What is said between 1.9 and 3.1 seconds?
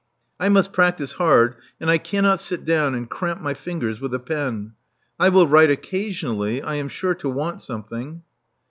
cannot sit down and